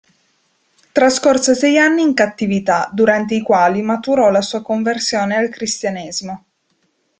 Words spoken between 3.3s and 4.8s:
i quali maturò la sua